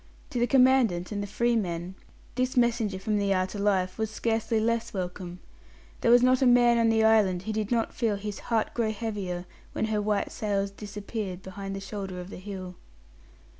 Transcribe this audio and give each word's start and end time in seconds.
To 0.31 0.39
the 0.39 0.47
Commandant 0.47 1.11
and 1.11 1.21
the 1.21 1.27
"free 1.27 1.55
men" 1.55 1.93
this 2.33 2.57
messenger 2.57 2.97
from 2.97 3.19
the 3.19 3.35
outer 3.35 3.59
life 3.59 3.99
was 3.99 4.09
scarcely 4.09 4.59
less 4.59 4.95
welcome. 4.95 5.37
There 6.01 6.09
was 6.09 6.23
not 6.23 6.41
a 6.41 6.47
man 6.47 6.79
on 6.79 6.89
the 6.89 7.03
island 7.03 7.43
who 7.43 7.53
did 7.53 7.69
not 7.69 7.93
feel 7.93 8.15
his 8.15 8.39
heart 8.49 8.73
grow 8.73 8.91
heavier 8.91 9.45
when 9.73 9.85
her 9.93 10.01
white 10.01 10.31
sails 10.31 10.71
disappeared 10.71 11.43
behind 11.43 11.75
the 11.75 11.79
shoulder 11.79 12.19
of 12.19 12.31
the 12.31 12.37
hill. 12.37 12.77